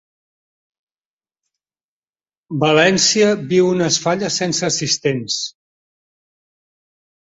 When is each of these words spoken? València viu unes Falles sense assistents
València 2.65 3.29
viu 3.55 3.71
unes 3.77 4.01
Falles 4.09 4.43
sense 4.43 4.69
assistents 4.73 5.41